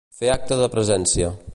[0.21, 1.33] Fer acte de presència.